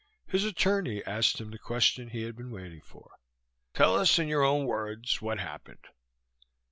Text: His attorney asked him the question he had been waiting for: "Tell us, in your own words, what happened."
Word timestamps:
His 0.25 0.43
attorney 0.45 1.05
asked 1.05 1.39
him 1.39 1.51
the 1.51 1.59
question 1.59 2.09
he 2.09 2.23
had 2.23 2.35
been 2.35 2.49
waiting 2.49 2.81
for: 2.81 3.11
"Tell 3.75 3.93
us, 3.95 4.17
in 4.17 4.27
your 4.27 4.41
own 4.43 4.65
words, 4.65 5.21
what 5.21 5.37
happened." 5.37 5.85